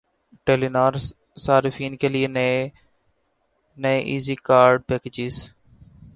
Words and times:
ٹیلی 0.47 0.67
نار 0.69 0.93
صارفین 1.37 1.97
کے 1.97 2.07
لیے 2.07 2.27
نئے 3.77 3.97
ایزی 4.01 4.35
کارڈ 4.43 4.85
پیکجز 4.87 5.35